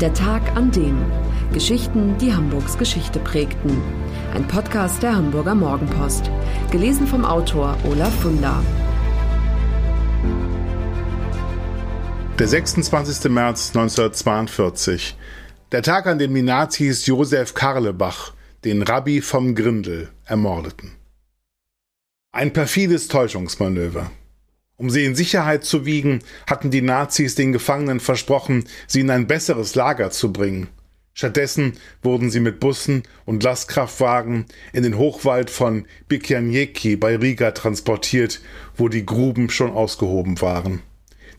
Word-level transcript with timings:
Der 0.00 0.12
Tag 0.12 0.54
an 0.54 0.70
dem. 0.72 1.02
Geschichten, 1.54 2.18
die 2.18 2.34
Hamburgs 2.34 2.76
Geschichte 2.76 3.18
prägten. 3.18 3.80
Ein 4.34 4.46
Podcast 4.46 5.02
der 5.02 5.16
Hamburger 5.16 5.54
Morgenpost. 5.54 6.30
Gelesen 6.70 7.06
vom 7.06 7.24
Autor 7.24 7.78
Olaf 7.90 8.14
Funder. 8.20 8.62
Der 12.38 12.46
26. 12.46 13.30
März 13.30 13.68
1942. 13.68 15.16
Der 15.72 15.80
Tag, 15.80 16.06
an 16.06 16.18
dem 16.18 16.34
die 16.34 16.42
Nazis 16.42 17.06
Josef 17.06 17.54
Karlebach, 17.54 18.34
den 18.66 18.82
Rabbi 18.82 19.22
vom 19.22 19.54
Grindel, 19.54 20.10
ermordeten. 20.26 20.92
Ein 22.32 22.52
perfides 22.52 23.08
Täuschungsmanöver. 23.08 24.10
Um 24.78 24.90
sie 24.90 25.04
in 25.04 25.14
Sicherheit 25.14 25.64
zu 25.64 25.86
wiegen, 25.86 26.18
hatten 26.46 26.70
die 26.70 26.82
Nazis 26.82 27.34
den 27.34 27.52
Gefangenen 27.52 27.98
versprochen, 27.98 28.64
sie 28.86 29.00
in 29.00 29.10
ein 29.10 29.26
besseres 29.26 29.74
Lager 29.74 30.10
zu 30.10 30.32
bringen. 30.32 30.68
Stattdessen 31.14 31.72
wurden 32.02 32.28
sie 32.28 32.40
mit 32.40 32.60
Bussen 32.60 33.02
und 33.24 33.42
Lastkraftwagen 33.42 34.44
in 34.74 34.82
den 34.82 34.98
Hochwald 34.98 35.48
von 35.48 35.86
Bikjanjeki 36.08 36.96
bei 36.96 37.16
Riga 37.16 37.52
transportiert, 37.52 38.42
wo 38.76 38.90
die 38.90 39.06
Gruben 39.06 39.48
schon 39.48 39.70
ausgehoben 39.70 40.42
waren. 40.42 40.82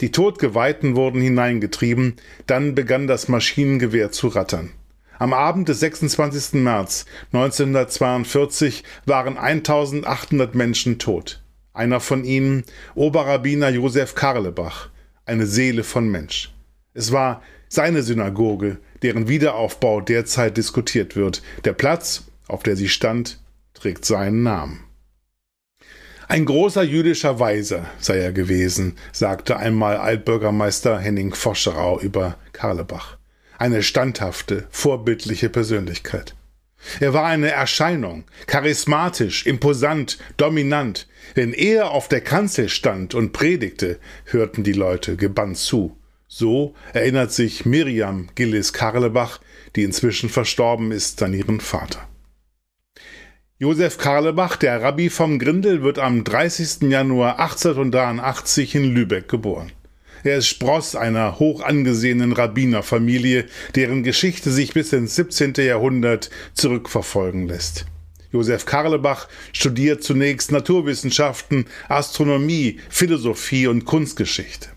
Die 0.02 0.12
Todgeweihten 0.12 0.96
wurden 0.96 1.22
hineingetrieben, 1.22 2.16
dann 2.48 2.74
begann 2.74 3.06
das 3.06 3.28
Maschinengewehr 3.28 4.12
zu 4.12 4.30
rattern. 4.30 4.72
Am 5.20 5.34
Abend 5.34 5.70
des 5.70 5.80
26. 5.80 6.54
März 6.54 7.06
1942 7.34 8.84
waren 9.06 9.38
1800 9.38 10.56
Menschen 10.56 10.98
tot. 10.98 11.44
Einer 11.78 12.00
von 12.00 12.24
ihnen, 12.24 12.64
Oberrabbiner 12.96 13.70
Josef 13.70 14.16
Karlebach, 14.16 14.90
eine 15.26 15.46
Seele 15.46 15.84
von 15.84 16.10
Mensch. 16.10 16.52
Es 16.96 17.12
war 17.12 17.44
seine 17.70 18.02
Synagoge, 18.02 18.80
deren 19.04 19.28
Wiederaufbau 19.28 20.02
derzeit 20.02 20.58
diskutiert 20.58 21.16
wird. 21.16 21.44
Der 21.66 21.74
Platz, 21.74 22.24
auf 22.48 22.64
der 22.64 22.76
sie 22.76 22.90
stand, 22.90 23.40
trägt 23.76 24.06
seinen 24.06 24.42
Namen. 24.42 24.86
Ein 26.28 26.46
großer 26.46 26.82
jüdischer 26.82 27.40
Weiser 27.40 27.86
sei 28.00 28.18
er 28.18 28.32
gewesen, 28.32 28.96
sagte 29.12 29.58
einmal 29.58 29.98
Altbürgermeister 29.98 30.98
Henning 30.98 31.36
Foscherau 31.36 32.00
über 32.00 32.40
Karlebach. 32.54 33.18
Eine 33.60 33.84
standhafte, 33.84 34.66
vorbildliche 34.72 35.50
Persönlichkeit. 35.50 36.34
Er 37.00 37.14
war 37.14 37.26
eine 37.26 37.52
Erscheinung, 37.52 38.26
charismatisch, 38.46 39.46
imposant, 39.46 40.18
dominant. 40.38 41.08
Wenn 41.36 41.54
er 41.54 41.92
auf 41.92 42.08
der 42.08 42.22
Kanzel 42.22 42.70
stand 42.70 43.14
und 43.16 43.34
predigte, 43.34 44.00
hörten 44.26 44.64
die 44.64 44.74
Leute 44.74 45.16
gebannt 45.16 45.58
zu. 45.58 45.98
So 46.28 46.76
erinnert 46.94 47.32
sich 47.32 47.66
Miriam 47.66 48.28
Gillis 48.36 48.74
Karlebach, 48.74 49.40
die 49.76 49.84
inzwischen 49.84 50.30
verstorben 50.30 50.92
ist, 50.92 51.22
an 51.24 51.34
ihren 51.34 51.62
Vater. 51.62 52.08
Josef 53.60 53.98
Karlebach, 53.98 54.56
der 54.58 54.84
Rabbi 54.84 55.10
vom 55.10 55.40
Grindel, 55.40 55.82
wird 55.82 55.98
am 55.98 56.24
30. 56.24 56.92
Januar 56.92 57.40
1883 57.40 58.76
in 58.76 58.94
Lübeck 58.94 59.28
geboren. 59.28 59.72
Er 60.24 60.38
ist 60.38 60.48
Spross 60.48 60.96
einer 60.96 61.40
hoch 61.40 61.62
angesehenen 61.62 62.34
Rabbinerfamilie, 62.34 63.46
deren 63.76 64.04
Geschichte 64.04 64.52
sich 64.52 64.74
bis 64.74 64.94
ins 64.94 65.16
17. 65.16 65.54
Jahrhundert 65.58 66.30
zurückverfolgen 66.54 67.48
lässt. 67.48 67.86
Josef 68.32 68.66
Karlebach 68.66 69.28
studiert 69.54 70.04
zunächst 70.04 70.52
Naturwissenschaften, 70.52 71.66
Astronomie, 71.88 72.80
Philosophie 72.90 73.68
und 73.68 73.86
Kunstgeschichte. 73.86 74.70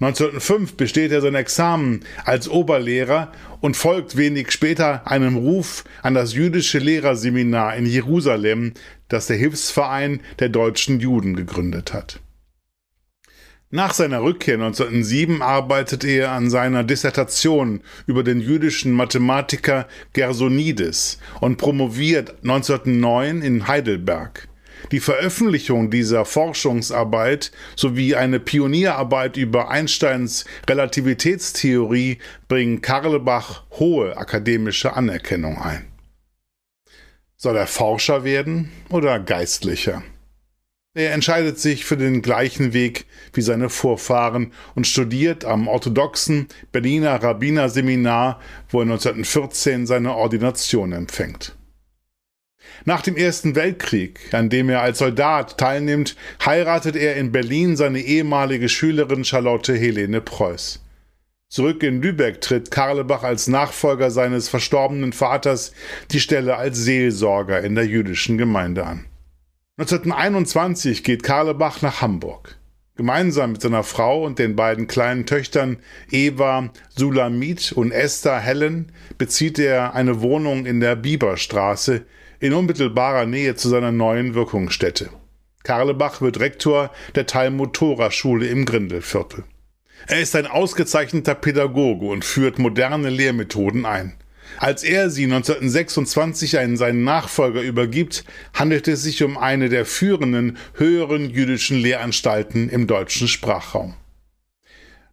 1905 0.00 0.76
besteht 0.76 1.12
er 1.12 1.20
sein 1.20 1.34
Examen 1.34 2.00
als 2.24 2.48
Oberlehrer 2.48 3.30
und 3.60 3.76
folgt 3.76 4.16
wenig 4.16 4.50
später 4.50 5.06
einem 5.06 5.36
Ruf 5.36 5.84
an 6.02 6.14
das 6.14 6.34
jüdische 6.34 6.78
Lehrerseminar 6.78 7.76
in 7.76 7.86
Jerusalem, 7.86 8.72
das 9.08 9.26
der 9.26 9.36
Hilfsverein 9.36 10.20
der 10.38 10.48
deutschen 10.48 10.98
Juden 10.98 11.36
gegründet 11.36 11.92
hat. 11.92 12.20
Nach 13.74 13.94
seiner 13.94 14.22
Rückkehr 14.22 14.56
1907 14.56 15.40
arbeitet 15.40 16.04
er 16.04 16.32
an 16.32 16.50
seiner 16.50 16.84
Dissertation 16.84 17.80
über 18.06 18.22
den 18.22 18.38
jüdischen 18.38 18.92
Mathematiker 18.92 19.88
Gersonides 20.12 21.18
und 21.40 21.56
promoviert 21.56 22.34
1909 22.42 23.40
in 23.40 23.66
Heidelberg. 23.68 24.46
Die 24.90 25.00
Veröffentlichung 25.00 25.90
dieser 25.90 26.26
Forschungsarbeit 26.26 27.50
sowie 27.74 28.14
eine 28.14 28.40
Pionierarbeit 28.40 29.38
über 29.38 29.70
Einsteins 29.70 30.44
Relativitätstheorie 30.68 32.18
bringen 32.48 32.82
Karlebach 32.82 33.62
hohe 33.78 34.18
akademische 34.18 34.92
Anerkennung 34.92 35.56
ein. 35.56 35.86
Soll 37.38 37.56
er 37.56 37.66
Forscher 37.66 38.22
werden 38.22 38.70
oder 38.90 39.18
Geistlicher? 39.18 40.02
Er 40.94 41.14
entscheidet 41.14 41.58
sich 41.58 41.86
für 41.86 41.96
den 41.96 42.20
gleichen 42.20 42.74
Weg 42.74 43.06
wie 43.32 43.40
seine 43.40 43.70
Vorfahren 43.70 44.52
und 44.74 44.86
studiert 44.86 45.42
am 45.46 45.66
orthodoxen 45.66 46.48
Berliner 46.70 47.22
Rabbinerseminar, 47.22 48.40
wo 48.68 48.80
er 48.80 48.82
1914 48.82 49.86
seine 49.86 50.14
Ordination 50.14 50.92
empfängt. 50.92 51.56
Nach 52.84 53.00
dem 53.00 53.16
Ersten 53.16 53.54
Weltkrieg, 53.54 54.34
an 54.34 54.50
dem 54.50 54.68
er 54.68 54.82
als 54.82 54.98
Soldat 54.98 55.56
teilnimmt, 55.56 56.14
heiratet 56.44 56.96
er 56.96 57.16
in 57.16 57.32
Berlin 57.32 57.76
seine 57.76 58.00
ehemalige 58.00 58.68
Schülerin 58.68 59.24
Charlotte 59.24 59.74
Helene 59.74 60.20
Preuß. 60.20 60.84
Zurück 61.48 61.82
in 61.82 62.02
Lübeck 62.02 62.42
tritt 62.42 62.70
Karlebach 62.70 63.22
als 63.22 63.46
Nachfolger 63.46 64.10
seines 64.10 64.50
verstorbenen 64.50 65.12
Vaters 65.14 65.72
die 66.10 66.20
Stelle 66.20 66.56
als 66.56 66.78
Seelsorger 66.78 67.62
in 67.62 67.74
der 67.76 67.86
jüdischen 67.86 68.36
Gemeinde 68.36 68.84
an. 68.84 69.06
1921 69.82 71.02
geht 71.02 71.24
Karlebach 71.24 71.82
nach 71.82 72.02
Hamburg. 72.02 72.56
Gemeinsam 72.94 73.50
mit 73.50 73.62
seiner 73.62 73.82
Frau 73.82 74.24
und 74.24 74.38
den 74.38 74.54
beiden 74.54 74.86
kleinen 74.86 75.26
Töchtern 75.26 75.78
Eva 76.08 76.70
Sulamit 76.90 77.72
und 77.72 77.90
Esther 77.90 78.38
Helen 78.38 78.92
bezieht 79.18 79.58
er 79.58 79.94
eine 79.96 80.20
Wohnung 80.20 80.66
in 80.66 80.78
der 80.78 80.94
Bieberstraße 80.94 82.06
in 82.38 82.52
unmittelbarer 82.52 83.26
Nähe 83.26 83.56
zu 83.56 83.68
seiner 83.70 83.90
neuen 83.90 84.34
Wirkungsstätte. 84.34 85.10
Karlebach 85.64 86.20
wird 86.20 86.38
Rektor 86.38 86.92
der 87.16 87.26
Talmud-Tora-Schule 87.26 88.46
im 88.46 88.66
Grindelviertel. 88.66 89.42
Er 90.06 90.20
ist 90.20 90.36
ein 90.36 90.46
ausgezeichneter 90.46 91.34
Pädagoge 91.34 92.06
und 92.06 92.24
führt 92.24 92.60
moderne 92.60 93.10
Lehrmethoden 93.10 93.84
ein. 93.84 94.14
Als 94.58 94.82
er 94.84 95.10
sie 95.10 95.24
1926 95.24 96.58
an 96.58 96.76
seinen 96.76 97.04
Nachfolger 97.04 97.62
übergibt, 97.62 98.24
handelt 98.54 98.88
es 98.88 99.02
sich 99.02 99.22
um 99.22 99.38
eine 99.38 99.68
der 99.68 99.84
führenden 99.84 100.56
höheren 100.74 101.30
jüdischen 101.30 101.78
Lehranstalten 101.78 102.68
im 102.68 102.86
deutschen 102.86 103.28
Sprachraum. 103.28 103.94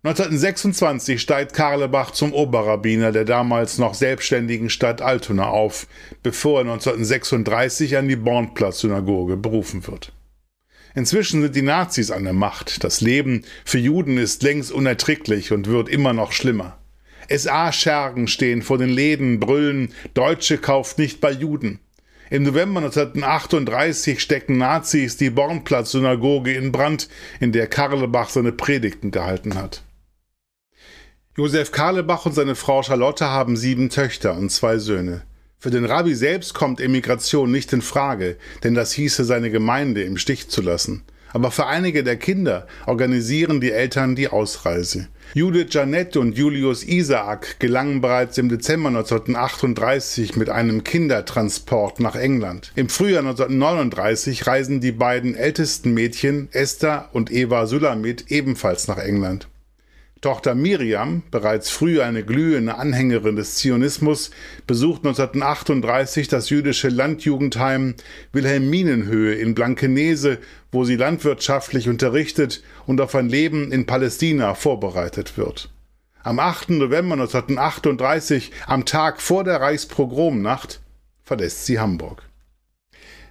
1926 0.02 1.20
steigt 1.20 1.54
Karlebach 1.54 2.12
zum 2.12 2.32
Oberrabbiner 2.32 3.12
der 3.12 3.26
damals 3.26 3.78
noch 3.80 3.94
selbstständigen 3.94 4.70
Stadt 4.70 5.02
Altona 5.02 5.50
auf, 5.50 5.88
bevor 6.24 6.60
er 6.60 6.72
1936 6.72 7.98
an 7.98 8.08
die 8.08 8.16
Bornplatz-Synagoge 8.16 9.36
berufen 9.36 9.86
wird. 9.88 10.14
Inzwischen 10.96 11.42
sind 11.42 11.56
die 11.56 11.62
Nazis 11.62 12.12
an 12.12 12.24
der 12.24 12.34
Macht. 12.34 12.84
Das 12.86 13.02
Leben 13.02 13.44
für 13.66 13.78
Juden 13.78 14.18
ist 14.18 14.42
längst 14.42 14.72
unerträglich 14.72 15.52
und 15.52 15.68
wird 15.68 15.90
immer 15.90 16.14
noch 16.14 16.32
schlimmer. 16.32 16.79
SA-Schergen 17.30 18.28
stehen 18.28 18.62
vor 18.62 18.78
den 18.78 18.90
Läden, 18.90 19.40
brüllen, 19.40 19.94
Deutsche 20.14 20.58
kauft 20.58 20.98
nicht 20.98 21.22
bei 21.22 21.32
Juden. 21.32 21.80
Im 22.32 22.44
November 22.44 22.80
1938 22.82 24.20
stecken 24.20 24.58
Nazis 24.58 25.18
die 25.18 25.32
Bornplatz-Synagoge 25.32 26.54
in 26.54 26.72
Brand, 26.72 27.10
in 27.40 27.52
der 27.52 27.68
Karlebach 27.68 28.30
seine 28.30 28.52
Predigten 28.52 29.10
gehalten 29.10 29.56
hat. 29.56 29.84
Josef 31.36 31.72
Karlebach 31.72 32.26
und 32.26 32.34
seine 32.34 32.54
Frau 32.54 32.84
Charlotte 32.84 33.26
haben 33.26 33.58
sieben 33.58 33.90
Töchter 33.90 34.36
und 34.36 34.52
zwei 34.52 34.78
Söhne. 34.78 35.24
Für 35.58 35.72
den 35.72 35.86
Rabbi 35.86 36.14
selbst 36.14 36.54
kommt 36.54 36.80
Emigration 36.80 37.52
nicht 37.52 37.74
in 37.74 37.82
Frage, 37.82 38.38
denn 38.64 38.76
das 38.76 38.94
hieße 38.94 39.26
seine 39.26 39.50
Gemeinde 39.50 40.04
im 40.04 40.18
Stich 40.18 40.50
zu 40.50 40.62
lassen. 40.62 41.04
Aber 41.34 41.52
für 41.52 41.68
einige 41.68 42.04
der 42.04 42.18
Kinder 42.18 42.68
organisieren 42.86 43.62
die 43.62 43.72
Eltern 43.72 44.16
die 44.16 44.28
Ausreise. 44.28 45.08
Judith 45.36 45.68
Janet 45.70 46.18
und 46.18 46.36
Julius 46.36 46.84
Isaak 46.84 47.60
gelangen 47.60 48.02
bereits 48.02 48.40
im 48.40 48.50
Dezember 48.50 48.90
1938 48.90 50.36
mit 50.36 50.50
einem 50.50 50.84
Kindertransport 50.84 52.00
nach 52.00 52.16
England. 52.16 52.72
Im 52.76 52.90
Frühjahr 52.90 53.20
1939 53.20 54.48
reisen 54.48 54.82
die 54.82 54.92
beiden 54.92 55.36
ältesten 55.36 55.94
Mädchen, 55.94 56.50
Esther 56.52 57.10
und 57.14 57.32
Eva 57.32 57.68
Sulamit, 57.68 58.26
ebenfalls 58.30 58.88
nach 58.88 58.98
England. 58.98 59.48
Tochter 60.22 60.54
Miriam, 60.54 61.24
bereits 61.32 61.70
früh 61.70 62.02
eine 62.02 62.26
glühende 62.26 62.76
Anhängerin 62.76 63.38
des 63.38 63.56
Zionismus, 63.56 64.32
besucht 64.68 65.06
1938 65.06 66.28
das 66.28 66.50
jüdische 66.50 66.90
Landjugendheim 66.90 67.96
Wilhelminenhöhe 68.34 69.36
in 69.36 69.56
Blankenese, 69.56 70.40
wo 70.74 70.84
sie 70.84 70.98
landwirtschaftlich 70.98 71.88
unterrichtet 71.88 72.64
und 72.86 73.00
auf 73.00 73.16
ein 73.16 73.30
Leben 73.30 73.72
in 73.72 73.86
Palästina 73.86 74.56
vorbereitet 74.56 75.38
wird. 75.38 75.70
Am 76.22 76.40
8. 76.40 76.72
November 76.72 77.14
1938, 77.14 78.52
am 78.68 78.84
Tag 78.84 79.22
vor 79.22 79.46
der 79.46 79.62
Reichspogromnacht, 79.62 80.82
verlässt 81.24 81.66
sie 81.66 81.80
Hamburg. 81.80 82.24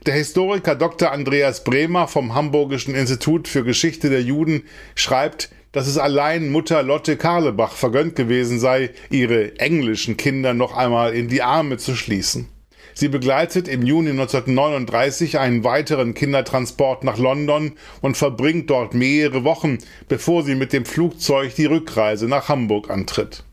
Der 0.07 0.15
Historiker 0.15 0.75
Dr. 0.75 1.13
Andreas 1.13 1.65
Bremer 1.65 2.09
vom 2.09 2.35
Hamburgischen 2.35 2.95
Institut 2.95 3.47
für 3.47 3.63
Geschichte 3.63 4.09
der 4.09 4.23
Juden 4.23 4.63
schreibt, 4.95 5.51
dass 5.73 5.87
es 5.87 5.99
allein 5.99 6.51
Mutter 6.51 6.83
Lotte 6.83 7.17
Karlebach 7.17 7.73
vergönnt 7.73 8.17
gewesen 8.17 8.59
sei, 8.59 8.91
ihre 9.11 9.59
englischen 9.59 10.17
Kinder 10.17 10.55
noch 10.55 10.77
einmal 10.77 11.15
in 11.15 11.29
die 11.29 11.43
Arme 11.43 11.77
zu 11.77 11.95
schließen. 11.95 12.49
Sie 12.95 13.09
begleitet 13.09 13.69
im 13.69 13.87
Juni 13.87 14.11
1939 14.11 15.39
einen 15.39 15.63
weiteren 15.63 16.15
Kindertransport 16.15 17.05
nach 17.05 17.17
London 17.17 17.75
und 18.01 18.17
verbringt 18.17 18.71
dort 18.71 18.93
mehrere 18.93 19.45
Wochen, 19.45 19.79
bevor 20.09 20.43
sie 20.43 20.57
mit 20.57 20.73
dem 20.73 20.85
Flugzeug 20.85 21.55
die 21.55 21.67
Rückreise 21.67 22.27
nach 22.27 22.49
Hamburg 22.49 22.91
antritt. 22.91 23.45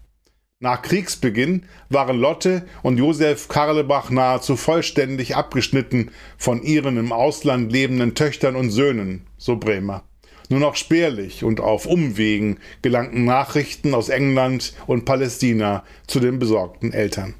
Nach 0.60 0.82
Kriegsbeginn 0.82 1.68
waren 1.90 2.18
Lotte 2.18 2.66
und 2.82 2.98
Josef 2.98 3.48
Karlebach 3.48 4.10
nahezu 4.10 4.56
vollständig 4.56 5.36
abgeschnitten 5.36 6.10
von 6.38 6.64
ihren 6.64 6.98
im 6.98 7.12
Ausland 7.12 7.72
lebenden 7.72 8.16
Töchtern 8.16 8.56
und 8.56 8.72
Söhnen, 8.72 9.28
so 9.38 9.58
Bremer. 9.58 10.04
Nur 10.50 10.60
noch 10.60 10.76
spärlich 10.76 11.44
und 11.44 11.60
auf 11.60 11.86
Umwegen 11.86 12.60
gelangten 12.82 13.26
Nachrichten 13.26 13.94
aus 13.94 14.10
England 14.10 14.74
und 14.88 15.06
Palästina 15.06 15.84
zu 16.08 16.20
den 16.20 16.40
besorgten 16.40 16.94
Eltern. 16.94 17.36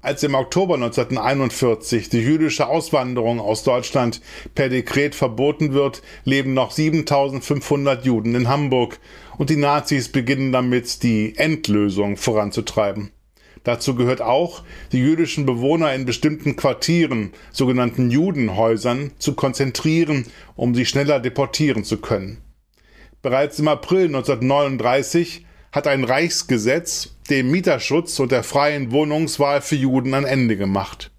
Als 0.00 0.24
im 0.24 0.34
Oktober 0.34 0.74
1941 0.74 2.08
die 2.08 2.18
jüdische 2.18 2.66
Auswanderung 2.66 3.38
aus 3.38 3.62
Deutschland 3.62 4.20
per 4.52 4.68
Dekret 4.68 5.14
verboten 5.14 5.74
wird, 5.74 6.02
leben 6.24 6.54
noch 6.54 6.72
7500 6.72 8.04
Juden 8.04 8.34
in 8.34 8.48
Hamburg 8.48 8.98
und 9.38 9.48
die 9.48 9.56
Nazis 9.56 10.10
beginnen 10.10 10.50
damit, 10.50 11.04
die 11.04 11.36
Endlösung 11.36 12.16
voranzutreiben. 12.16 13.12
Dazu 13.64 13.94
gehört 13.94 14.20
auch, 14.20 14.64
die 14.90 14.98
jüdischen 14.98 15.46
Bewohner 15.46 15.94
in 15.94 16.04
bestimmten 16.04 16.56
Quartieren, 16.56 17.32
sogenannten 17.52 18.10
Judenhäusern, 18.10 19.12
zu 19.18 19.34
konzentrieren, 19.34 20.26
um 20.56 20.74
sie 20.74 20.86
schneller 20.86 21.20
deportieren 21.20 21.84
zu 21.84 21.98
können. 21.98 22.38
Bereits 23.22 23.60
im 23.60 23.68
April 23.68 24.06
1939 24.06 25.46
hat 25.70 25.86
ein 25.86 26.04
Reichsgesetz 26.04 27.16
dem 27.30 27.50
Mieterschutz 27.50 28.18
und 28.18 28.32
der 28.32 28.42
freien 28.42 28.90
Wohnungswahl 28.90 29.62
für 29.62 29.76
Juden 29.76 30.12
ein 30.14 30.24
Ende 30.24 30.56
gemacht. 30.56 31.12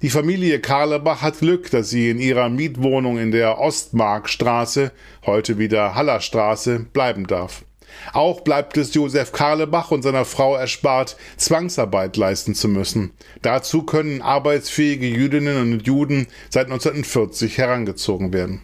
Die 0.00 0.10
Familie 0.10 0.60
Karlebach 0.60 1.22
hat 1.22 1.38
Glück, 1.38 1.70
dass 1.70 1.90
sie 1.90 2.10
in 2.10 2.18
ihrer 2.18 2.48
Mietwohnung 2.48 3.18
in 3.18 3.30
der 3.30 3.58
Ostmarkstraße, 3.58 4.92
heute 5.24 5.58
wieder 5.58 5.94
Hallerstraße, 5.94 6.80
bleiben 6.92 7.26
darf. 7.26 7.64
Auch 8.12 8.42
bleibt 8.42 8.76
es 8.76 8.94
Josef 8.94 9.32
Karlebach 9.32 9.90
und 9.90 10.02
seiner 10.02 10.24
Frau 10.24 10.54
erspart, 10.56 11.16
Zwangsarbeit 11.36 12.16
leisten 12.16 12.54
zu 12.54 12.68
müssen. 12.68 13.12
Dazu 13.42 13.82
können 13.82 14.22
arbeitsfähige 14.22 15.06
Jüdinnen 15.06 15.72
und 15.72 15.86
Juden 15.86 16.26
seit 16.50 16.66
1940 16.66 17.58
herangezogen 17.58 18.32
werden. 18.32 18.62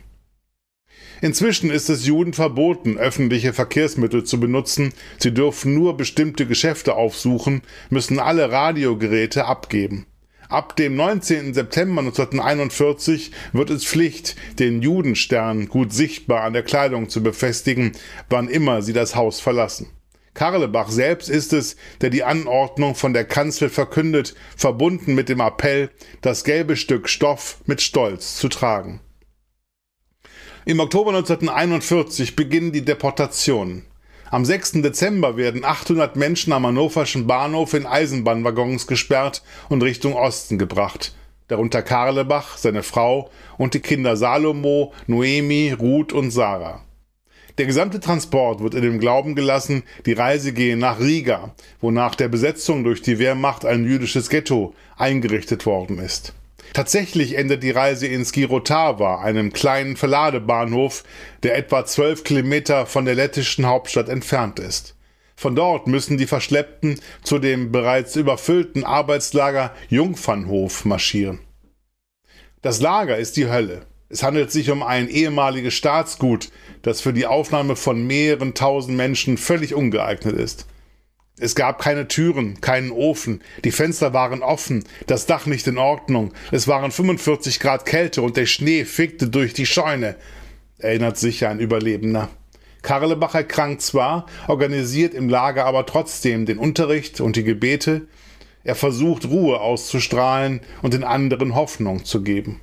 Inzwischen 1.23 1.71
ist 1.71 1.91
es 1.91 2.07
Juden 2.07 2.33
verboten, 2.33 2.97
öffentliche 2.97 3.53
Verkehrsmittel 3.53 4.25
zu 4.25 4.41
benutzen. 4.41 4.95
Sie 5.19 5.35
dürfen 5.35 5.75
nur 5.75 5.97
bestimmte 5.97 6.47
Geschäfte 6.47 6.95
aufsuchen, 6.95 7.63
müssen 7.91 8.19
alle 8.19 8.51
Radiogeräte 8.51 9.45
abgeben. 9.45 10.07
Ab 10.51 10.75
dem 10.75 10.97
19. 10.97 11.55
September 11.55 12.01
1941 12.01 13.31
wird 13.53 13.71
es 13.71 13.85
Pflicht, 13.85 14.35
den 14.59 14.83
Judenstern 14.83 15.69
gut 15.69 15.93
sichtbar 15.93 16.43
an 16.43 16.55
der 16.55 16.65
Kleidung 16.65 17.09
zu 17.09 17.23
befestigen, 17.23 17.93
wann 18.29 18.49
immer 18.49 18.83
sie 18.83 18.93
das 18.93 19.15
Haus 19.15 19.39
verlassen. 19.39 19.91
Karlebach 20.35 20.89
selbst 20.89 21.31
ist 21.31 21.53
es, 21.53 21.77
der 22.01 22.11
die 22.11 22.25
Anordnung 22.25 22.97
von 22.97 23.13
der 23.13 23.27
Kanzel 23.27 23.69
verkündet, 23.69 24.35
verbunden 24.57 25.15
mit 25.15 25.29
dem 25.29 25.39
Appell, 25.39 25.91
das 26.21 26.43
gelbe 26.43 26.75
Stück 26.75 27.09
Stoff 27.09 27.59
mit 27.67 27.81
Stolz 27.81 28.35
zu 28.35 28.49
tragen. 28.49 28.99
Im 30.65 30.81
Oktober 30.81 31.11
1941 31.11 32.35
beginnen 32.35 32.73
die 32.73 32.85
Deportationen. 32.85 33.87
Am 34.33 34.45
6. 34.45 34.83
Dezember 34.83 35.37
werden 35.37 35.65
800 35.65 36.15
Menschen 36.15 36.53
am 36.53 36.65
Hannoverschen 36.65 37.27
Bahnhof 37.27 37.75
in 37.75 37.85
Eisenbahnwaggons 37.85 38.87
gesperrt 38.87 39.43
und 39.69 39.83
Richtung 39.83 40.15
Osten 40.15 40.57
gebracht. 40.57 41.17
Darunter 41.49 41.83
Karlebach, 41.83 42.57
seine 42.57 42.85
Frau 42.85 43.29
und 43.59 43.75
die 43.75 43.81
Kinder 43.81 44.17
Salomo, 44.17 44.93
Noemi, 45.09 45.73
Ruth 45.73 46.13
und 46.13 46.31
Sarah. 46.31 46.85
Der 47.59 47.67
gesamte 47.67 47.99
Transport 47.99 48.61
wird 48.61 48.75
in 48.75 48.83
dem 48.83 49.01
Glauben 49.01 49.35
gelassen, 49.35 49.83
die 50.07 50.13
Reise 50.13 50.53
gehe 50.53 50.77
nach 50.77 51.01
Riga, 51.01 51.57
wo 51.81 51.91
nach 51.91 52.15
der 52.15 52.29
Besetzung 52.29 52.85
durch 52.85 53.03
die 53.03 53.19
Wehrmacht 53.19 53.65
ein 53.65 53.85
jüdisches 53.85 54.31
Ghetto 54.31 54.75
eingerichtet 54.97 55.67
worden 55.67 55.99
ist. 55.99 56.35
Tatsächlich 56.73 57.37
endet 57.37 57.63
die 57.63 57.71
Reise 57.71 58.07
in 58.07 58.25
Skirotava, 58.25 59.21
einem 59.21 59.53
kleinen 59.53 59.97
Verladebahnhof, 59.97 61.03
der 61.43 61.57
etwa 61.57 61.85
zwölf 61.85 62.23
Kilometer 62.23 62.87
von 62.87 63.05
der 63.05 63.15
lettischen 63.15 63.67
Hauptstadt 63.67 64.09
entfernt 64.09 64.59
ist. 64.59 64.97
Von 65.37 65.57
dort 65.57 65.87
müssen 65.87 66.19
die 66.19 66.27
Verschleppten 66.27 67.01
zu 67.23 67.39
dem 67.39 67.73
bereits 67.73 68.15
überfüllten 68.15 68.85
Arbeitslager 68.85 69.75
Jungfernhof 69.89 70.85
marschieren. 70.85 71.41
Das 72.63 72.81
Lager 72.81 73.17
ist 73.17 73.37
die 73.37 73.49
Hölle. 73.49 73.87
Es 74.11 74.23
handelt 74.23 74.53
sich 74.53 74.71
um 74.71 74.83
ein 74.83 75.09
ehemaliges 75.09 75.73
Staatsgut, 75.73 76.51
das 76.83 77.01
für 77.01 77.13
die 77.13 77.27
Aufnahme 77.27 77.75
von 77.75 78.07
mehreren 78.07 78.55
tausend 78.55 78.97
Menschen 78.97 79.39
völlig 79.39 79.75
ungeeignet 79.75 80.37
ist. 80.37 80.67
Es 81.43 81.55
gab 81.55 81.81
keine 81.81 82.07
Türen, 82.07 82.61
keinen 82.61 82.91
Ofen, 82.91 83.41
die 83.65 83.71
Fenster 83.71 84.13
waren 84.13 84.43
offen, 84.43 84.85
das 85.07 85.25
Dach 85.25 85.47
nicht 85.47 85.67
in 85.67 85.79
Ordnung, 85.79 86.33
es 86.53 86.69
waren 86.69 86.91
45 86.91 87.61
Grad 87.61 87.87
Kälte 87.87 88.21
und 88.21 88.37
der 88.37 88.45
Schnee 88.45 88.85
fegte 88.85 89.27
durch 89.27 89.55
die 89.55 89.65
Scheune, 89.65 90.17
erinnert 90.77 91.17
sich 91.17 91.47
ein 91.47 91.59
Überlebender. 91.59 92.29
Karlebach 92.83 93.35
erkrankt 93.35 93.81
zwar, 93.81 94.27
organisiert 94.49 95.15
im 95.15 95.31
Lager 95.31 95.65
aber 95.65 95.87
trotzdem 95.87 96.45
den 96.45 96.59
Unterricht 96.59 97.23
und 97.23 97.37
die 97.37 97.45
Gebete, 97.45 98.03
er 98.63 98.75
versucht 98.75 99.25
Ruhe 99.25 99.61
auszustrahlen 99.61 100.61
und 100.83 100.93
den 100.93 101.05
anderen 101.05 101.55
Hoffnung 101.55 102.05
zu 102.05 102.23
geben. 102.23 102.61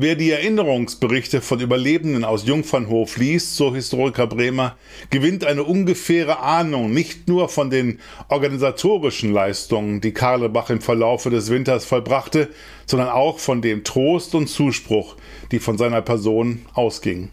Wer 0.00 0.14
die 0.14 0.30
Erinnerungsberichte 0.30 1.40
von 1.40 1.58
Überlebenden 1.58 2.24
aus 2.24 2.46
Jungfernhof 2.46 3.16
liest, 3.16 3.56
so 3.56 3.74
Historiker 3.74 4.28
Bremer, 4.28 4.76
gewinnt 5.10 5.44
eine 5.44 5.64
ungefähre 5.64 6.38
Ahnung 6.38 6.92
nicht 6.92 7.26
nur 7.26 7.48
von 7.48 7.68
den 7.68 7.98
organisatorischen 8.28 9.32
Leistungen, 9.32 10.00
die 10.00 10.12
Karlebach 10.12 10.70
im 10.70 10.80
Verlaufe 10.80 11.30
des 11.30 11.50
Winters 11.50 11.84
vollbrachte, 11.84 12.48
sondern 12.86 13.08
auch 13.08 13.40
von 13.40 13.60
dem 13.60 13.82
Trost 13.82 14.36
und 14.36 14.46
Zuspruch, 14.46 15.16
die 15.50 15.58
von 15.58 15.76
seiner 15.76 16.00
Person 16.00 16.64
ausgingen. 16.74 17.32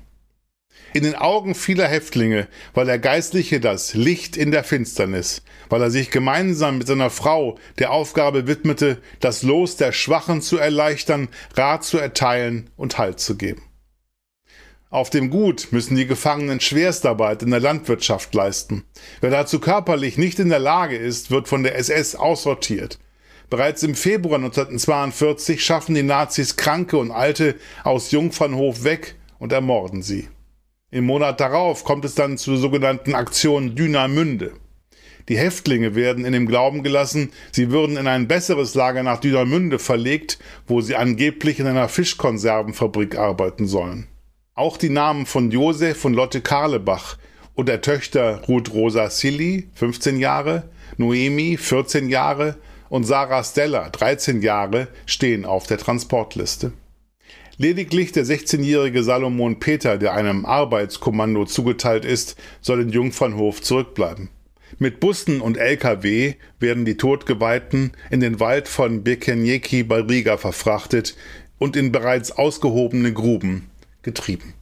In 0.94 1.04
den 1.04 1.16
Augen 1.16 1.56
vieler 1.56 1.88
Häftlinge 1.88 2.48
war 2.74 2.86
der 2.86 3.00
Geistliche 3.00 3.60
das 3.60 3.94
Licht 3.94 4.38
in 4.38 4.52
der 4.52 4.64
Finsternis, 4.64 5.42
weil 5.68 5.82
er 5.82 5.92
sich 5.92 6.10
gemeinsam 6.10 6.78
mit 6.78 6.88
seiner 6.88 7.10
Frau 7.10 7.58
der 7.80 7.92
Aufgabe 7.92 8.48
widmete, 8.48 9.02
das 9.20 9.44
Los 9.44 9.76
der 9.76 9.92
Schwachen 9.92 10.42
zu 10.42 10.58
erleichtern, 10.58 11.28
Rat 11.56 11.84
zu 11.84 11.98
erteilen 11.98 12.70
und 12.78 12.98
Halt 12.98 13.20
zu 13.20 13.36
geben. 13.36 13.62
Auf 14.90 15.10
dem 15.10 15.30
Gut 15.30 15.68
müssen 15.72 15.98
die 15.98 16.08
Gefangenen 16.08 16.62
Schwerstarbeit 16.62 17.44
in 17.44 17.52
der 17.52 17.60
Landwirtschaft 17.60 18.34
leisten. 18.34 18.86
Wer 19.20 19.32
dazu 19.32 19.60
körperlich 19.60 20.18
nicht 20.18 20.40
in 20.40 20.48
der 20.48 20.60
Lage 20.60 20.96
ist, 20.96 21.30
wird 21.30 21.50
von 21.50 21.64
der 21.64 21.78
SS 21.78 22.16
aussortiert. 22.16 23.00
Bereits 23.50 23.84
im 23.84 23.96
Februar 23.96 24.38
1942 24.38 25.62
schaffen 25.62 25.96
die 25.96 26.04
Nazis 26.04 26.56
Kranke 26.56 26.98
und 26.98 27.12
Alte 27.12 27.56
aus 27.84 28.12
Jungfernhof 28.12 28.86
weg 28.86 29.16
und 29.40 29.52
ermorden 29.52 30.02
sie. 30.02 30.30
Im 30.92 31.08
Monat 31.08 31.42
darauf 31.42 31.84
kommt 31.84 32.06
es 32.06 32.16
dann 32.16 32.38
zur 32.38 32.58
sogenannten 32.58 33.16
Aktion 33.16 33.76
Dünamünde. 33.76 34.54
Die 35.28 35.38
Häftlinge 35.38 35.96
werden 35.96 36.24
in 36.24 36.32
dem 36.32 36.48
Glauben 36.48 36.84
gelassen, 36.84 37.32
sie 37.52 37.72
würden 37.72 37.98
in 37.98 38.08
ein 38.08 38.28
besseres 38.28 38.76
Lager 38.76 39.02
nach 39.02 39.20
Dünamünde 39.20 39.80
verlegt, 39.80 40.38
wo 40.68 40.82
sie 40.82 40.96
angeblich 40.96 41.60
in 41.60 41.66
einer 41.68 41.90
Fischkonservenfabrik 41.90 43.18
arbeiten 43.18 43.66
sollen. 43.66 44.08
Auch 44.54 44.78
die 44.78 44.90
Namen 44.90 45.26
von 45.26 45.50
Josef 45.50 46.06
und 46.06 46.14
Lotte 46.14 46.40
Karlebach 46.42 47.18
und 47.56 47.68
der 47.68 47.82
Töchter 47.82 48.44
Ruth 48.48 48.72
Rosa 48.72 49.10
Silly, 49.10 49.68
15 49.74 50.20
Jahre, 50.20 50.70
Noemi, 50.98 51.58
14 51.58 52.10
Jahre 52.10 52.56
und 52.88 53.06
Sarah 53.06 53.44
Stella, 53.44 53.90
13 53.90 54.42
Jahre, 54.42 54.88
stehen 55.08 55.46
auf 55.46 55.66
der 55.66 55.80
Transportliste. 55.80 56.74
Lediglich 57.58 58.12
der 58.12 58.26
16-jährige 58.26 59.02
Salomon 59.04 59.60
Peter, 59.60 59.98
der 59.98 60.14
einem 60.14 60.46
Arbeitskommando 60.46 61.46
zugeteilt 61.46 62.04
ist, 62.04 62.36
soll 62.60 62.82
in 62.82 62.90
Jungfernhof 62.90 63.62
zurückbleiben. 63.62 64.30
Mit 64.78 65.00
Bussen 65.00 65.40
und 65.40 65.58
LKW 65.58 66.34
werden 66.60 66.84
die 66.84 66.98
Todgeweihten 66.98 67.94
in 68.10 68.20
den 68.20 68.42
Wald 68.42 68.68
von 68.68 69.04
Birkenjeki 69.04 69.84
bei 69.84 70.02
Riga 70.02 70.36
verfrachtet 70.36 71.16
und 71.58 71.78
in 71.78 71.94
bereits 71.94 72.32
ausgehobene 72.34 73.14
Gruben 73.14 73.70
getrieben. 74.02 74.54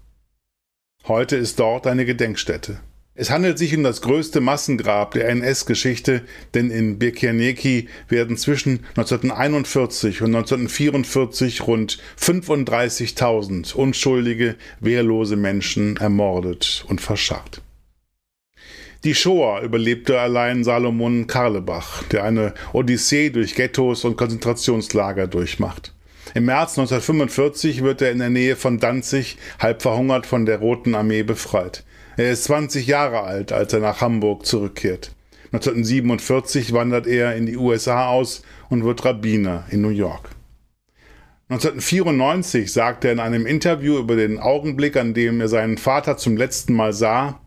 Heute 1.07 1.35
ist 1.35 1.59
dort 1.59 1.88
eine 1.88 2.05
Gedenkstätte. 2.05 2.79
Es 3.15 3.29
handelt 3.29 3.60
sich 3.60 3.77
um 3.77 3.84
das 3.84 4.01
größte 4.01 4.41
Massengrab 4.41 5.12
der 5.12 5.29
NS-Geschichte, 5.29 6.24
denn 6.55 6.72
in 6.72 6.98
Birkianeki 6.98 7.88
werden 8.10 8.38
zwischen 8.38 8.86
1941 8.96 10.24
und 10.24 10.36
1944 10.36 11.67
rund 11.67 12.00
35.000 12.20 13.75
unschuldige, 13.75 14.55
wehrlose 14.79 15.36
Menschen 15.36 15.98
ermordet 15.98 16.86
und 16.88 17.01
verscharrt. 17.01 17.62
Die 19.03 19.13
Shoah 19.13 19.62
überlebte 19.62 20.20
allein 20.20 20.63
Salomon 20.63 21.27
Karlebach, 21.27 22.01
der 22.05 22.24
eine 22.24 22.55
Odyssee 22.72 23.29
durch 23.29 23.53
Ghettos 23.53 24.05
und 24.05 24.17
Konzentrationslager 24.17 25.27
durchmacht. 25.27 25.93
Im 26.34 26.46
März 26.46 26.79
1945 26.79 27.84
wird 27.84 28.01
er 28.01 28.12
in 28.12 28.20
der 28.20 28.32
Nähe 28.32 28.55
von 28.55 28.79
Danzig 28.79 29.38
halb 29.60 29.84
verhungert 29.84 30.25
von 30.25 30.48
der 30.48 30.58
Roten 30.58 30.96
Armee 30.96 31.22
befreit. 31.22 31.84
Er 32.15 32.32
ist 32.32 32.43
20 32.43 32.86
Jahre 32.86 33.22
alt, 33.22 33.51
als 33.51 33.74
er 33.74 33.79
nach 33.79 34.01
Hamburg 34.01 34.46
zurückkehrt. 34.46 35.15
1947 35.51 36.74
wandert 36.74 37.08
er 37.08 37.36
in 37.36 37.46
die 37.46 37.58
USA 37.58 38.08
aus 38.08 38.43
und 38.70 38.84
wird 38.84 39.03
Rabbiner 39.03 39.65
in 39.70 39.82
New 39.82 39.89
York. 39.89 40.29
1994 41.50 42.72
sagt 42.72 43.05
er 43.05 43.12
in 43.12 43.20
einem 43.20 43.46
Interview 43.46 43.98
über 43.98 44.15
den 44.15 44.39
Augenblick, 44.39 44.96
an 44.96 45.13
dem 45.13 45.41
er 45.41 45.48
seinen 45.48 45.77
Vater 45.77 46.17
zum 46.17 46.38
letzten 46.38 46.74
Mal 46.74 46.93
sah, 46.93 47.39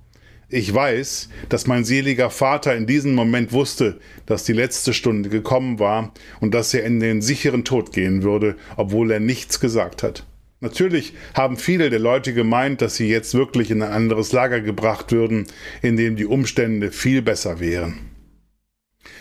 ich 0.48 0.72
weiß, 0.72 1.28
dass 1.48 1.66
mein 1.66 1.84
seliger 1.84 2.30
Vater 2.30 2.76
in 2.76 2.86
diesem 2.86 3.16
Moment 3.16 3.52
wusste, 3.52 3.98
dass 4.26 4.44
die 4.44 4.52
letzte 4.52 4.94
Stunde 4.94 5.28
gekommen 5.28 5.80
war 5.80 6.12
und 6.40 6.54
dass 6.54 6.72
er 6.72 6.84
in 6.84 7.00
den 7.00 7.20
sicheren 7.20 7.64
Tod 7.64 7.92
gehen 7.92 8.22
würde, 8.22 8.56
obwohl 8.76 9.10
er 9.10 9.18
nichts 9.18 9.58
gesagt 9.58 10.04
hat. 10.04 10.24
Natürlich 10.60 11.12
haben 11.34 11.58
viele 11.58 11.90
der 11.90 11.98
Leute 11.98 12.32
gemeint, 12.32 12.80
dass 12.80 12.96
sie 12.96 13.08
jetzt 13.08 13.34
wirklich 13.34 13.70
in 13.70 13.82
ein 13.82 13.92
anderes 13.92 14.32
Lager 14.32 14.60
gebracht 14.60 15.12
würden, 15.12 15.46
in 15.82 15.96
dem 15.96 16.16
die 16.16 16.24
Umstände 16.24 16.92
viel 16.92 17.20
besser 17.20 17.60
wären. 17.60 18.10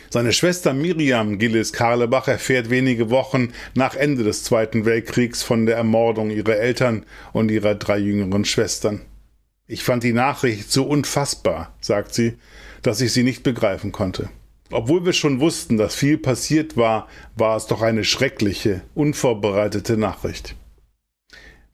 Seine 0.10 0.32
Schwester 0.32 0.74
Miriam 0.74 1.40
Gillis 1.40 1.74
Karlebach 1.74 2.30
erfährt 2.30 2.70
wenige 2.70 3.10
Wochen 3.10 3.52
nach 3.74 3.96
Ende 3.96 4.24
des 4.24 4.44
Zweiten 4.46 4.86
Weltkriegs 4.86 5.44
von 5.44 5.66
der 5.66 5.76
Ermordung 5.76 6.30
ihrer 6.30 6.56
Eltern 6.56 7.06
und 7.34 7.52
ihrer 7.52 7.76
drei 7.76 7.98
jüngeren 7.98 8.46
Schwestern. 8.46 9.02
Ich 9.68 9.84
fand 9.84 10.04
die 10.04 10.14
Nachricht 10.14 10.72
so 10.72 10.86
unfassbar, 10.86 11.76
sagt 11.82 12.14
sie, 12.14 12.38
dass 12.82 13.02
ich 13.02 13.12
sie 13.12 13.24
nicht 13.24 13.44
begreifen 13.44 13.92
konnte. 13.92 14.30
Obwohl 14.72 15.06
wir 15.06 15.14
schon 15.14 15.40
wussten, 15.42 15.78
dass 15.78 15.96
viel 15.96 16.18
passiert 16.18 16.78
war, 16.78 17.08
war 17.36 17.58
es 17.58 17.66
doch 17.66 17.82
eine 17.82 18.04
schreckliche, 18.04 18.82
unvorbereitete 18.94 19.98
Nachricht. 19.98 20.56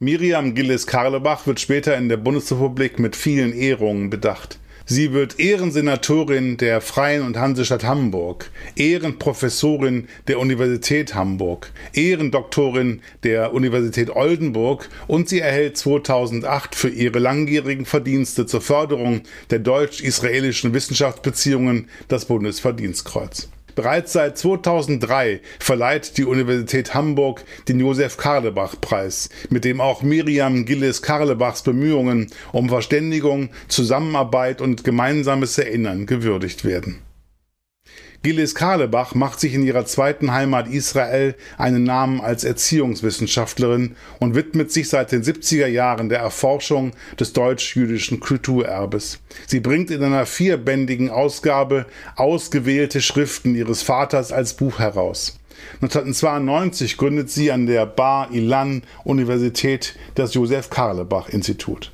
Miriam 0.03 0.55
Gillis-Karlebach 0.55 1.45
wird 1.45 1.59
später 1.59 1.95
in 1.95 2.09
der 2.09 2.17
Bundesrepublik 2.17 2.97
mit 2.97 3.15
vielen 3.15 3.53
Ehrungen 3.53 4.09
bedacht. 4.09 4.57
Sie 4.83 5.13
wird 5.13 5.39
Ehrensenatorin 5.39 6.57
der 6.57 6.81
Freien 6.81 7.21
und 7.21 7.37
Hansestadt 7.37 7.83
Hamburg, 7.83 8.49
Ehrenprofessorin 8.75 10.07
der 10.27 10.39
Universität 10.39 11.13
Hamburg, 11.13 11.71
Ehrendoktorin 11.93 13.01
der 13.21 13.53
Universität 13.53 14.09
Oldenburg 14.09 14.89
und 15.05 15.29
sie 15.29 15.39
erhält 15.39 15.77
2008 15.77 16.73
für 16.73 16.89
ihre 16.89 17.19
langjährigen 17.19 17.85
Verdienste 17.85 18.47
zur 18.47 18.61
Förderung 18.61 19.21
der 19.51 19.59
deutsch-israelischen 19.59 20.73
Wissenschaftsbeziehungen 20.73 21.89
das 22.07 22.25
Bundesverdienstkreuz. 22.25 23.49
Bereits 23.81 24.13
seit 24.13 24.37
2003 24.37 25.41
verleiht 25.57 26.19
die 26.19 26.25
Universität 26.25 26.93
Hamburg 26.93 27.43
den 27.67 27.79
Josef 27.79 28.15
Karlebach-Preis, 28.15 29.29
mit 29.49 29.65
dem 29.65 29.81
auch 29.81 30.03
Miriam 30.03 30.65
Gillis 30.65 31.01
Karlebachs 31.01 31.63
Bemühungen 31.63 32.27
um 32.51 32.69
Verständigung, 32.69 33.49
Zusammenarbeit 33.69 34.61
und 34.61 34.83
gemeinsames 34.83 35.57
Erinnern 35.57 36.05
gewürdigt 36.05 36.63
werden. 36.63 37.01
Gilles 38.23 38.53
Karlebach 38.53 39.15
macht 39.15 39.39
sich 39.39 39.55
in 39.55 39.63
ihrer 39.63 39.87
zweiten 39.87 40.31
Heimat 40.31 40.67
Israel 40.67 41.33
einen 41.57 41.83
Namen 41.83 42.21
als 42.21 42.43
Erziehungswissenschaftlerin 42.43 43.95
und 44.19 44.35
widmet 44.35 44.71
sich 44.71 44.89
seit 44.89 45.11
den 45.11 45.23
70er 45.23 45.65
Jahren 45.65 46.07
der 46.07 46.19
Erforschung 46.19 46.91
des 47.19 47.33
deutsch-jüdischen 47.33 48.19
Kulturerbes. 48.19 49.17
Sie 49.47 49.59
bringt 49.59 49.89
in 49.89 50.03
einer 50.03 50.27
vierbändigen 50.27 51.09
Ausgabe 51.09 51.87
ausgewählte 52.15 53.01
Schriften 53.01 53.55
ihres 53.55 53.81
Vaters 53.81 54.31
als 54.31 54.53
Buch 54.53 54.77
heraus. 54.77 55.39
1992 55.81 56.97
gründet 56.97 57.31
sie 57.31 57.51
an 57.51 57.65
der 57.65 57.87
Bar 57.87 58.29
Ilan 58.31 58.83
Universität 59.03 59.95
das 60.13 60.35
Josef 60.35 60.69
Karlebach 60.69 61.29
Institut. 61.29 61.91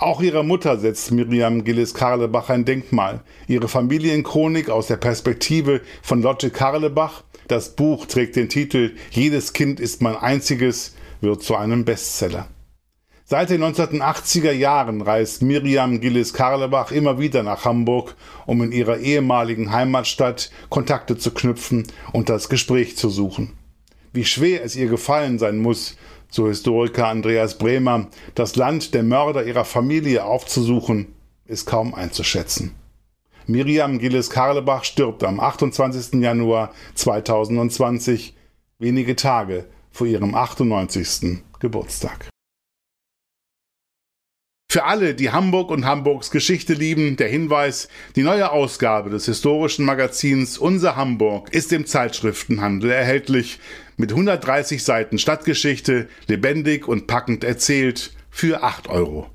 Auch 0.00 0.22
ihrer 0.22 0.42
Mutter 0.42 0.78
setzt 0.78 1.10
Miriam 1.10 1.62
Gillis 1.62 1.92
Karlebach 1.92 2.48
ein 2.48 2.64
Denkmal. 2.64 3.20
Ihre 3.48 3.68
Familienchronik 3.68 4.70
aus 4.70 4.86
der 4.86 4.96
Perspektive 4.96 5.82
von 6.00 6.22
Lotte 6.22 6.48
Karlebach, 6.48 7.22
das 7.48 7.76
Buch 7.76 8.06
trägt 8.06 8.36
den 8.36 8.48
Titel 8.48 8.94
Jedes 9.10 9.52
Kind 9.52 9.78
ist 9.78 10.00
mein 10.00 10.16
einziges, 10.16 10.94
wird 11.20 11.42
zu 11.42 11.54
einem 11.54 11.84
Bestseller. 11.84 12.48
Seit 13.26 13.50
den 13.50 13.62
1980er 13.62 14.52
Jahren 14.52 15.02
reist 15.02 15.42
Miriam 15.42 16.00
Gillis 16.00 16.32
Karlebach 16.32 16.92
immer 16.92 17.18
wieder 17.18 17.42
nach 17.42 17.66
Hamburg, 17.66 18.16
um 18.46 18.62
in 18.62 18.72
ihrer 18.72 18.96
ehemaligen 19.00 19.70
Heimatstadt 19.70 20.50
Kontakte 20.70 21.18
zu 21.18 21.32
knüpfen 21.32 21.86
und 22.14 22.30
das 22.30 22.48
Gespräch 22.48 22.96
zu 22.96 23.10
suchen. 23.10 23.52
Wie 24.14 24.24
schwer 24.24 24.64
es 24.64 24.76
ihr 24.76 24.88
gefallen 24.88 25.38
sein 25.38 25.58
muss, 25.58 25.96
so 26.30 26.48
Historiker 26.48 27.08
Andreas 27.08 27.58
Bremer, 27.58 28.08
das 28.34 28.56
Land 28.56 28.94
der 28.94 29.02
Mörder 29.02 29.44
ihrer 29.44 29.64
Familie 29.64 30.24
aufzusuchen, 30.24 31.14
ist 31.46 31.66
kaum 31.66 31.94
einzuschätzen. 31.94 32.74
Miriam 33.46 33.98
Gilles 33.98 34.30
Karlebach 34.30 34.84
stirbt 34.84 35.24
am 35.24 35.40
28. 35.40 36.20
Januar 36.20 36.72
2020, 36.94 38.36
wenige 38.78 39.16
Tage 39.16 39.66
vor 39.90 40.06
ihrem 40.06 40.34
98. 40.34 41.42
Geburtstag. 41.58 42.30
Für 44.70 44.84
alle, 44.84 45.16
die 45.16 45.32
Hamburg 45.32 45.72
und 45.72 45.84
Hamburgs 45.84 46.30
Geschichte 46.30 46.74
lieben, 46.74 47.16
der 47.16 47.26
Hinweis, 47.26 47.88
die 48.14 48.22
neue 48.22 48.52
Ausgabe 48.52 49.10
des 49.10 49.26
historischen 49.26 49.84
Magazins 49.84 50.58
Unser 50.58 50.94
Hamburg 50.94 51.52
ist 51.52 51.72
im 51.72 51.86
Zeitschriftenhandel 51.86 52.92
erhältlich 52.92 53.58
mit 54.00 54.10
130 54.10 54.82
Seiten 54.82 55.18
Stadtgeschichte, 55.18 56.08
lebendig 56.26 56.88
und 56.88 57.06
packend 57.06 57.44
erzählt 57.44 58.12
für 58.30 58.64
8,95 58.64 58.88
Euro. 58.88 59.26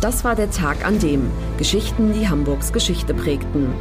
Das 0.00 0.24
war 0.24 0.34
der 0.34 0.50
Tag 0.50 0.84
an 0.84 0.98
dem 0.98 1.30
Geschichten, 1.58 2.12
die 2.12 2.28
Hamburgs 2.28 2.72
Geschichte 2.72 3.14
prägten. 3.14 3.72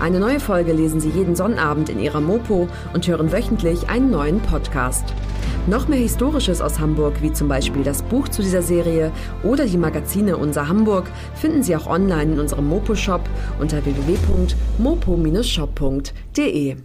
Eine 0.00 0.18
neue 0.20 0.40
Folge 0.40 0.72
lesen 0.72 1.00
Sie 1.00 1.10
jeden 1.10 1.36
Sonnabend 1.36 1.88
in 1.88 2.00
Ihrer 2.00 2.20
Mopo 2.20 2.68
und 2.92 3.06
hören 3.06 3.30
wöchentlich 3.30 3.88
einen 3.88 4.10
neuen 4.10 4.40
Podcast. 4.40 5.04
Noch 5.66 5.88
mehr 5.88 5.98
Historisches 5.98 6.60
aus 6.60 6.78
Hamburg, 6.80 7.22
wie 7.22 7.32
zum 7.32 7.48
Beispiel 7.48 7.84
das 7.84 8.02
Buch 8.02 8.28
zu 8.28 8.42
dieser 8.42 8.62
Serie 8.62 9.12
oder 9.44 9.66
die 9.66 9.76
Magazine 9.76 10.36
Unser 10.36 10.66
Hamburg, 10.68 11.08
finden 11.34 11.62
Sie 11.62 11.76
auch 11.76 11.86
online 11.86 12.32
in 12.32 12.40
unserem 12.40 12.66
Mopo-Shop 12.68 13.20
unter 13.60 13.84
www.mopo-shop.de. 13.84 16.76